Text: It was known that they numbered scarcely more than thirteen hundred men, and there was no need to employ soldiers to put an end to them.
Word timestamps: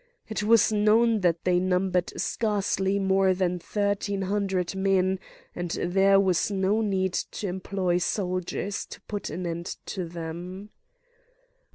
It 0.27 0.41
was 0.41 0.71
known 0.71 1.19
that 1.19 1.43
they 1.43 1.59
numbered 1.59 2.19
scarcely 2.19 2.97
more 2.97 3.35
than 3.35 3.59
thirteen 3.59 4.23
hundred 4.23 4.75
men, 4.75 5.19
and 5.53 5.69
there 5.79 6.19
was 6.19 6.49
no 6.49 6.81
need 6.81 7.13
to 7.13 7.47
employ 7.47 7.99
soldiers 7.99 8.87
to 8.87 8.99
put 9.01 9.29
an 9.29 9.45
end 9.45 9.75
to 9.85 10.05
them. 10.07 10.71